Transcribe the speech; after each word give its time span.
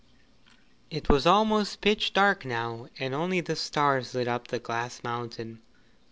It 0.89 1.09
was 1.09 1.27
almost 1.27 1.79
pitch 1.79 2.11
dark 2.11 2.43
now, 2.43 2.87
and 2.97 3.13
only 3.13 3.39
the 3.39 3.55
stars 3.55 4.15
lit 4.15 4.27
up 4.27 4.47
the 4.47 4.57
Glass 4.57 5.03
Mountain. 5.03 5.61